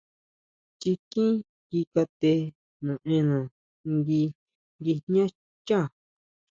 [0.79, 1.31] Chikín
[1.67, 2.31] ki kate
[2.85, 3.37] naʼena
[3.93, 4.21] ngui
[4.79, 5.79] nguijñá xchá.